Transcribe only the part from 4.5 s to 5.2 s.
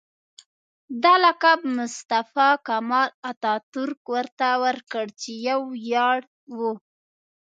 ورکړ